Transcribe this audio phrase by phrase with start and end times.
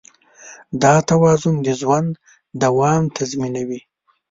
[0.81, 2.09] دا توازن د ژوند
[2.61, 3.81] دوام تضمینوي.